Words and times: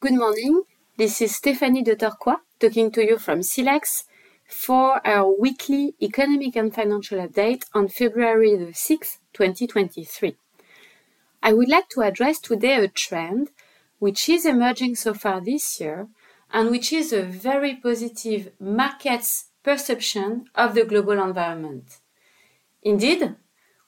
Good 0.00 0.14
morning. 0.14 0.62
This 0.96 1.20
is 1.20 1.32
Stéphanie 1.32 1.82
de 1.82 1.96
Torquat 1.96 2.38
talking 2.60 2.92
to 2.92 3.04
you 3.04 3.18
from 3.18 3.42
Silex 3.42 4.04
for 4.46 5.04
our 5.04 5.28
weekly 5.36 5.96
economic 6.00 6.54
and 6.54 6.72
financial 6.72 7.18
update 7.18 7.64
on 7.74 7.88
February 7.88 8.54
the 8.54 8.66
6th, 8.66 9.18
2023. 9.32 10.36
I 11.42 11.52
would 11.52 11.68
like 11.68 11.88
to 11.88 12.02
address 12.02 12.38
today 12.38 12.76
a 12.76 12.86
trend 12.86 13.50
which 13.98 14.28
is 14.28 14.46
emerging 14.46 14.94
so 14.94 15.14
far 15.14 15.40
this 15.40 15.80
year 15.80 16.06
and 16.52 16.70
which 16.70 16.92
is 16.92 17.12
a 17.12 17.24
very 17.24 17.74
positive 17.74 18.52
market's 18.60 19.46
perception 19.64 20.44
of 20.54 20.74
the 20.74 20.84
global 20.84 21.20
environment. 21.20 21.98
Indeed, 22.84 23.34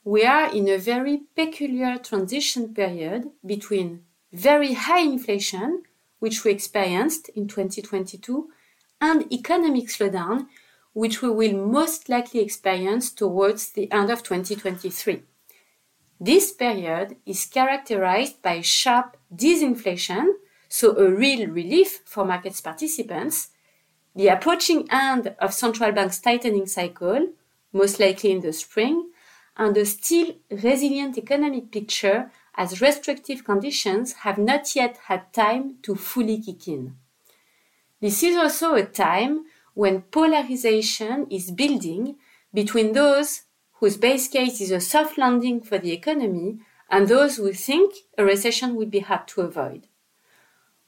we 0.02 0.24
are 0.24 0.52
in 0.52 0.68
a 0.68 0.76
very 0.76 1.20
peculiar 1.36 1.98
transition 1.98 2.74
period 2.74 3.30
between 3.46 4.02
very 4.32 4.72
high 4.72 5.02
inflation 5.02 5.84
which 6.20 6.44
we 6.44 6.52
experienced 6.52 7.28
in 7.30 7.48
2022, 7.48 8.48
and 9.00 9.30
economic 9.32 9.88
slowdown, 9.88 10.46
which 10.92 11.22
we 11.22 11.30
will 11.30 11.66
most 11.66 12.08
likely 12.08 12.40
experience 12.40 13.10
towards 13.10 13.70
the 13.70 13.90
end 13.90 14.10
of 14.10 14.22
2023. 14.22 15.22
This 16.20 16.52
period 16.52 17.16
is 17.24 17.46
characterized 17.46 18.42
by 18.42 18.60
sharp 18.60 19.16
disinflation, 19.34 20.26
so 20.68 20.96
a 20.96 21.10
real 21.10 21.48
relief 21.48 22.02
for 22.04 22.24
market 22.24 22.60
participants, 22.62 23.48
the 24.14 24.28
approaching 24.28 24.86
end 24.90 25.34
of 25.38 25.54
central 25.54 25.92
bank's 25.92 26.20
tightening 26.20 26.66
cycle, 26.66 27.28
most 27.72 27.98
likely 27.98 28.32
in 28.32 28.40
the 28.40 28.52
spring, 28.52 29.10
and 29.56 29.76
a 29.76 29.86
still 29.86 30.34
resilient 30.50 31.16
economic 31.16 31.70
picture 31.70 32.30
as 32.56 32.80
restrictive 32.80 33.44
conditions 33.44 34.12
have 34.24 34.38
not 34.38 34.74
yet 34.74 34.98
had 35.06 35.32
time 35.32 35.76
to 35.82 35.94
fully 35.94 36.40
kick 36.40 36.68
in. 36.68 36.96
This 38.00 38.22
is 38.22 38.36
also 38.36 38.74
a 38.74 38.84
time 38.84 39.44
when 39.74 40.02
polarization 40.02 41.26
is 41.30 41.50
building 41.50 42.16
between 42.52 42.92
those 42.92 43.42
whose 43.74 43.96
base 43.96 44.28
case 44.28 44.60
is 44.60 44.70
a 44.70 44.80
soft 44.80 45.16
landing 45.16 45.60
for 45.60 45.78
the 45.78 45.92
economy 45.92 46.58
and 46.90 47.08
those 47.08 47.36
who 47.36 47.52
think 47.52 47.94
a 48.18 48.24
recession 48.24 48.74
would 48.74 48.90
be 48.90 49.00
hard 49.00 49.26
to 49.28 49.42
avoid. 49.42 49.86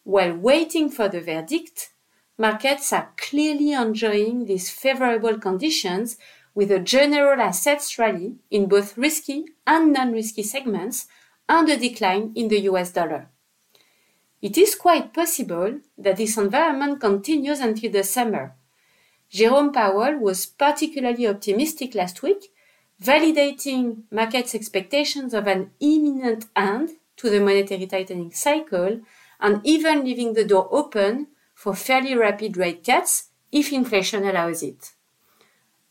While 0.05 0.37
waiting 0.37 0.91
for 0.91 1.09
the 1.09 1.21
verdict, 1.21 1.93
markets 2.37 2.93
are 2.93 3.13
clearly 3.17 3.73
enjoying 3.73 4.47
these 4.47 4.69
favorable 4.69 5.39
conditions 5.39 6.19
with 6.55 6.71
a 6.71 6.81
general 6.81 7.41
assets 7.41 7.99
rally 7.99 8.37
in 8.51 8.67
both 8.67 8.99
risky 8.99 9.45
and 9.67 9.93
non-risky 9.93 10.43
segments 10.43 11.07
and 11.49 11.69
a 11.69 11.77
decline 11.77 12.33
in 12.35 12.49
the 12.49 12.61
US 12.71 12.93
dollar. 12.93 13.29
It 14.41 14.59
is 14.59 14.75
quite 14.75 15.15
possible 15.15 15.81
that 15.97 16.17
this 16.17 16.37
environment 16.37 17.01
continues 17.01 17.61
until 17.61 17.93
the 17.93 18.03
summer. 18.03 18.55
Jerome 19.31 19.73
Powell 19.73 20.19
was 20.19 20.47
particularly 20.47 21.27
optimistic 21.27 21.95
last 21.95 22.23
week, 22.23 22.53
validating 23.01 24.03
markets' 24.11 24.55
expectations 24.55 25.33
of 25.33 25.47
an 25.47 25.71
imminent 25.81 26.47
end 26.57 26.91
to 27.17 27.31
the 27.31 27.41
monetary 27.41 27.87
tightening 27.87 28.33
cycle 28.33 29.01
and 29.41 29.61
even 29.65 30.05
leaving 30.05 30.35
the 30.35 30.45
door 30.45 30.69
open 30.71 31.29
for 31.55 31.75
fairly 31.75 32.15
rapid 32.15 32.57
rate 32.57 32.85
cuts 32.85 33.29
if 33.53 33.73
inflation 33.73 34.25
allows 34.25 34.63
it. 34.63 34.93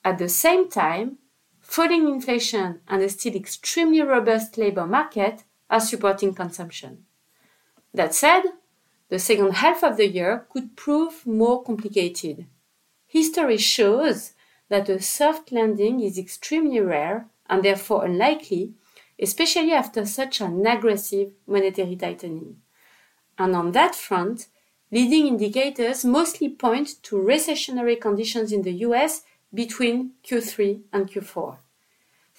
At 0.03 0.17
the 0.17 0.29
same 0.29 0.69
time, 0.69 1.19
falling 1.71 2.05
inflation 2.05 2.81
and 2.89 3.01
a 3.01 3.07
still 3.07 3.33
extremely 3.33 4.01
robust 4.01 4.57
labor 4.57 4.85
market 4.85 5.45
are 5.69 5.79
supporting 5.79 6.33
consumption. 6.33 7.05
That 7.93 8.13
said, 8.13 8.43
the 9.07 9.19
second 9.19 9.53
half 9.53 9.81
of 9.81 9.95
the 9.95 10.07
year 10.07 10.45
could 10.49 10.75
prove 10.75 11.25
more 11.25 11.63
complicated. 11.63 12.45
History 13.07 13.55
shows 13.55 14.33
that 14.67 14.89
a 14.89 15.01
soft 15.01 15.53
landing 15.53 16.01
is 16.01 16.17
extremely 16.17 16.81
rare 16.81 17.27
and 17.49 17.63
therefore 17.63 18.03
unlikely, 18.03 18.73
especially 19.17 19.71
after 19.71 20.05
such 20.05 20.41
an 20.41 20.67
aggressive 20.67 21.31
monetary 21.47 21.95
tightening. 21.95 22.57
And 23.37 23.55
on 23.55 23.71
that 23.71 23.95
front, 23.95 24.47
leading 24.91 25.27
indicators 25.27 26.03
mostly 26.03 26.49
point 26.49 27.01
to 27.03 27.15
recessionary 27.15 27.99
conditions 27.99 28.51
in 28.51 28.61
the 28.61 28.73
US 28.87 29.21
between 29.53 30.11
Q3 30.25 30.81
and 30.93 31.09
Q4. 31.09 31.57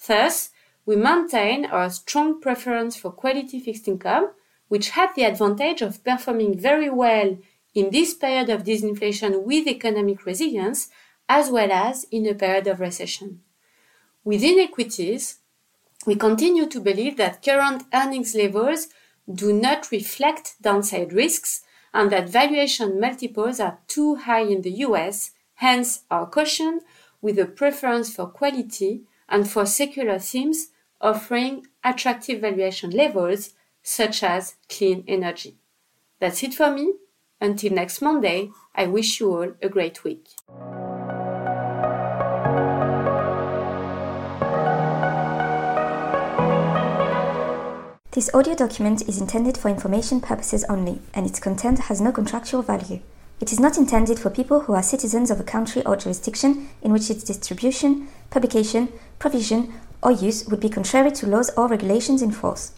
Thus, 0.05 0.49
we 0.85 0.95
maintain 0.95 1.65
our 1.65 1.89
strong 1.89 2.41
preference 2.41 2.95
for 2.95 3.11
quality 3.11 3.59
fixed 3.59 3.87
income, 3.87 4.31
which 4.67 4.89
have 4.91 5.15
the 5.15 5.23
advantage 5.23 5.81
of 5.81 6.03
performing 6.03 6.57
very 6.57 6.89
well 6.89 7.37
in 7.73 7.89
this 7.89 8.13
period 8.13 8.49
of 8.49 8.63
disinflation 8.63 9.43
with 9.43 9.67
economic 9.67 10.25
resilience, 10.25 10.89
as 11.29 11.49
well 11.49 11.71
as 11.71 12.05
in 12.11 12.27
a 12.27 12.35
period 12.35 12.67
of 12.67 12.79
recession. 12.79 13.41
Within 14.23 14.59
equities, 14.59 15.39
we 16.05 16.15
continue 16.15 16.65
to 16.67 16.79
believe 16.81 17.17
that 17.17 17.43
current 17.43 17.83
earnings 17.93 18.35
levels 18.35 18.89
do 19.33 19.53
not 19.53 19.89
reflect 19.91 20.55
downside 20.61 21.13
risks 21.13 21.61
and 21.93 22.11
that 22.11 22.27
valuation 22.27 22.99
multiples 22.99 23.59
are 23.59 23.79
too 23.87 24.15
high 24.15 24.41
in 24.41 24.63
the 24.63 24.71
US, 24.87 25.31
hence 25.55 26.01
our 26.11 26.25
caution 26.25 26.81
with 27.21 27.39
a 27.39 27.45
preference 27.45 28.13
for 28.13 28.27
quality 28.27 29.03
and 29.33 29.49
for 29.49 29.65
secular 29.65 30.19
themes 30.19 30.67
offering 31.01 31.65
attractive 31.83 32.39
valuation 32.39 32.91
levels 32.91 33.53
such 33.81 34.21
as 34.21 34.55
clean 34.69 35.03
energy. 35.07 35.57
That's 36.19 36.43
it 36.43 36.53
for 36.53 36.69
me. 36.69 36.93
Until 37.41 37.73
next 37.73 37.99
Monday, 37.99 38.51
I 38.75 38.85
wish 38.85 39.19
you 39.19 39.33
all 39.33 39.51
a 39.61 39.67
great 39.67 40.03
week. 40.03 40.27
This 48.11 48.29
audio 48.35 48.53
document 48.53 49.01
is 49.09 49.19
intended 49.19 49.57
for 49.57 49.69
information 49.69 50.21
purposes 50.21 50.63
only, 50.69 51.01
and 51.15 51.25
its 51.25 51.39
content 51.39 51.79
has 51.79 51.99
no 51.99 52.11
contractual 52.11 52.61
value. 52.61 53.01
It 53.39 53.51
is 53.51 53.59
not 53.59 53.77
intended 53.77 54.19
for 54.19 54.29
people 54.29 54.61
who 54.61 54.73
are 54.73 54.83
citizens 54.83 55.29
of 55.29 55.39
a 55.39 55.43
country 55.43 55.85
or 55.85 55.95
jurisdiction 55.95 56.69
in 56.81 56.93
which 56.93 57.09
its 57.09 57.23
distribution, 57.23 58.07
publication, 58.29 58.89
provision, 59.19 59.73
or 60.01 60.11
use 60.11 60.45
would 60.47 60.59
be 60.59 60.69
contrary 60.69 61.11
to 61.11 61.27
laws 61.27 61.49
or 61.57 61.67
regulations 61.67 62.21
in 62.21 62.31
force. 62.31 62.71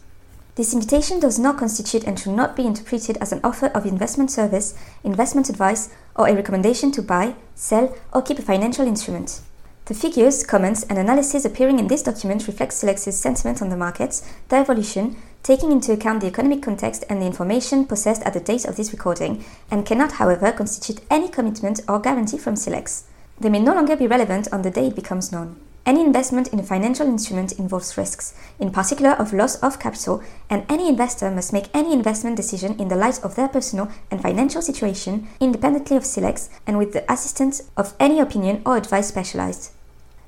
This 0.56 0.72
invitation 0.72 1.20
does 1.20 1.38
not 1.38 1.58
constitute 1.58 2.04
and 2.04 2.18
should 2.18 2.32
not 2.32 2.56
be 2.56 2.64
interpreted 2.64 3.18
as 3.18 3.30
an 3.30 3.40
offer 3.44 3.66
of 3.66 3.84
investment 3.84 4.30
service, 4.30 4.74
investment 5.04 5.50
advice, 5.50 5.90
or 6.14 6.28
a 6.28 6.34
recommendation 6.34 6.90
to 6.92 7.02
buy, 7.02 7.34
sell, 7.54 7.94
or 8.12 8.22
keep 8.22 8.38
a 8.38 8.42
financial 8.42 8.86
instrument. 8.86 9.40
The 9.86 9.94
figures, 9.94 10.42
comments, 10.42 10.82
and 10.82 10.98
analysis 10.98 11.44
appearing 11.44 11.78
in 11.78 11.86
this 11.86 12.02
document 12.02 12.48
reflect 12.48 12.72
Silex's 12.72 13.20
sentiment 13.20 13.62
on 13.62 13.68
the 13.68 13.76
markets, 13.76 14.28
their 14.48 14.62
evolution, 14.62 15.14
taking 15.44 15.70
into 15.70 15.92
account 15.92 16.22
the 16.22 16.26
economic 16.26 16.60
context 16.60 17.04
and 17.08 17.22
the 17.22 17.26
information 17.26 17.86
possessed 17.86 18.24
at 18.24 18.32
the 18.32 18.40
date 18.40 18.64
of 18.64 18.74
this 18.74 18.90
recording, 18.90 19.44
and 19.70 19.86
cannot, 19.86 20.14
however, 20.14 20.50
constitute 20.50 21.04
any 21.08 21.28
commitment 21.28 21.82
or 21.88 22.00
guarantee 22.00 22.36
from 22.36 22.56
Silex. 22.56 23.04
They 23.38 23.48
may 23.48 23.60
no 23.60 23.74
longer 23.74 23.94
be 23.94 24.08
relevant 24.08 24.48
on 24.52 24.62
the 24.62 24.72
day 24.72 24.88
it 24.88 24.96
becomes 24.96 25.30
known. 25.30 25.54
Any 25.86 26.00
investment 26.00 26.48
in 26.48 26.58
a 26.58 26.64
financial 26.64 27.06
instrument 27.06 27.52
involves 27.52 27.96
risks, 27.96 28.34
in 28.58 28.72
particular 28.72 29.12
of 29.12 29.32
loss 29.32 29.54
of 29.62 29.78
capital, 29.78 30.20
and 30.50 30.66
any 30.68 30.88
investor 30.88 31.30
must 31.30 31.52
make 31.52 31.68
any 31.72 31.92
investment 31.92 32.34
decision 32.34 32.74
in 32.80 32.88
the 32.88 32.96
light 32.96 33.22
of 33.22 33.36
their 33.36 33.46
personal 33.46 33.92
and 34.10 34.20
financial 34.20 34.62
situation, 34.62 35.28
independently 35.38 35.96
of 35.96 36.04
Silex 36.04 36.50
and 36.66 36.76
with 36.76 36.92
the 36.92 37.08
assistance 37.12 37.70
of 37.76 37.94
any 38.00 38.18
opinion 38.18 38.62
or 38.66 38.76
advice 38.76 39.06
specialized. 39.06 39.70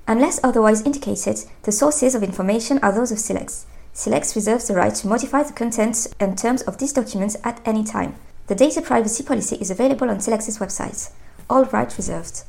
Unless 0.08 0.40
otherwise 0.42 0.80
indicated, 0.86 1.44
the 1.64 1.70
sources 1.70 2.14
of 2.14 2.22
information 2.22 2.78
are 2.78 2.92
those 2.92 3.12
of 3.12 3.18
Silex. 3.18 3.66
Silex 3.92 4.34
reserves 4.34 4.66
the 4.66 4.74
right 4.74 4.94
to 4.94 5.06
modify 5.06 5.42
the 5.42 5.52
contents 5.52 6.08
and 6.18 6.38
terms 6.38 6.62
of 6.62 6.78
these 6.78 6.94
documents 6.94 7.36
at 7.44 7.60
any 7.66 7.84
time. 7.84 8.14
The 8.46 8.54
data 8.54 8.80
privacy 8.80 9.22
policy 9.22 9.56
is 9.56 9.70
available 9.70 10.08
on 10.08 10.20
Silex's 10.20 10.60
website. 10.60 11.10
All 11.50 11.66
rights 11.66 11.98
reserved. 11.98 12.44